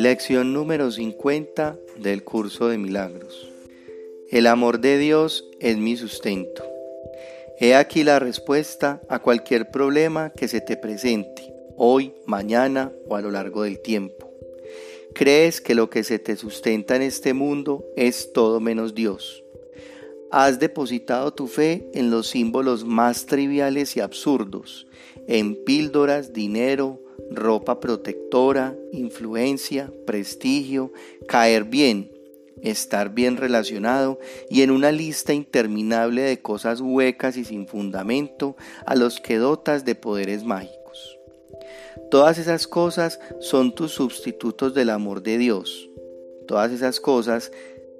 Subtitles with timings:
[0.00, 3.50] Lección número 50 del curso de milagros.
[4.30, 6.64] El amor de Dios es mi sustento.
[7.58, 13.20] He aquí la respuesta a cualquier problema que se te presente, hoy, mañana o a
[13.20, 14.32] lo largo del tiempo.
[15.14, 19.44] Crees que lo que se te sustenta en este mundo es todo menos Dios.
[20.30, 24.86] Has depositado tu fe en los símbolos más triviales y absurdos,
[25.26, 30.92] en píldoras, dinero, ropa protectora, influencia, prestigio,
[31.26, 32.10] caer bien,
[32.62, 38.56] estar bien relacionado y en una lista interminable de cosas huecas y sin fundamento
[38.86, 41.18] a los que dotas de poderes mágicos.
[42.10, 45.88] Todas esas cosas son tus sustitutos del amor de Dios.
[46.46, 47.52] Todas esas cosas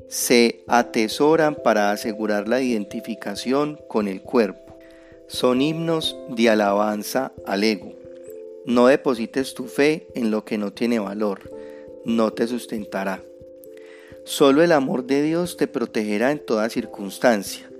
[0.08, 4.78] se atesoran para asegurar la identificación con el cuerpo.
[5.28, 7.99] Son himnos de alabanza al ego.
[8.66, 11.50] No deposites tu fe en lo que no tiene valor,
[12.04, 13.22] no te sustentará.
[14.24, 17.70] Solo el amor de Dios te protegerá en toda circunstancia,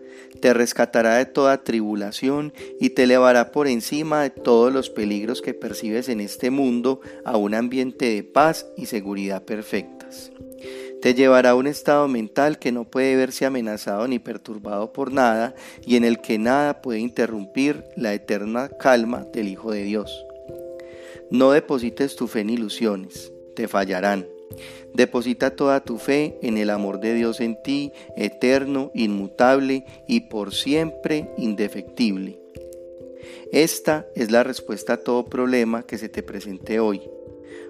[0.40, 5.52] te rescatará de toda tribulación y te elevará por encima de todos los peligros que
[5.52, 10.32] percibes en este mundo a un ambiente de paz y seguridad perfectas.
[11.02, 15.54] Te llevará a un estado mental que no puede verse amenazado ni perturbado por nada
[15.86, 20.26] y en el que nada puede interrumpir la eterna calma del Hijo de Dios.
[21.30, 24.26] No deposites tu fe en ilusiones, te fallarán.
[24.94, 30.52] Deposita toda tu fe en el amor de Dios en ti, eterno, inmutable y por
[30.52, 32.40] siempre indefectible.
[33.52, 37.02] Esta es la respuesta a todo problema que se te presente hoy.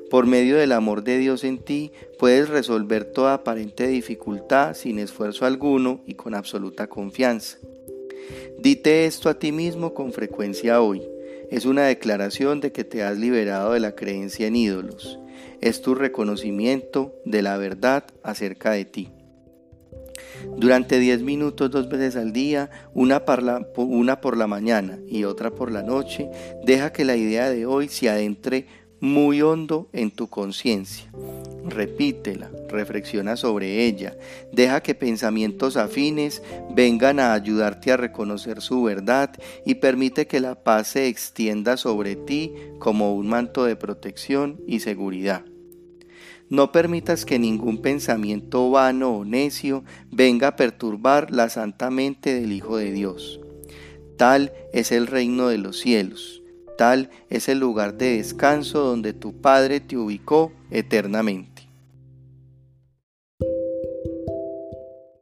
[0.09, 5.45] Por medio del amor de Dios en ti, puedes resolver toda aparente dificultad sin esfuerzo
[5.45, 7.59] alguno y con absoluta confianza.
[8.59, 11.03] Dite esto a ti mismo con frecuencia hoy
[11.51, 15.19] es una declaración de que te has liberado de la creencia en ídolos.
[15.61, 19.11] Es tu reconocimiento de la verdad acerca de ti.
[20.57, 25.25] Durante 10 minutos dos veces al día, una por, la, una por la mañana y
[25.25, 26.31] otra por la noche,
[26.65, 28.67] deja que la idea de hoy se adentre
[29.01, 31.11] muy hondo en tu conciencia.
[31.67, 34.17] Repítela, reflexiona sobre ella,
[34.53, 36.43] deja que pensamientos afines
[36.75, 39.31] vengan a ayudarte a reconocer su verdad
[39.65, 44.81] y permite que la paz se extienda sobre ti como un manto de protección y
[44.81, 45.45] seguridad.
[46.49, 52.53] No permitas que ningún pensamiento vano o necio venga a perturbar la santa mente del
[52.53, 53.41] Hijo de Dios.
[54.17, 56.41] Tal es el reino de los cielos
[57.29, 61.50] es el lugar de descanso donde tu Padre te ubicó eternamente.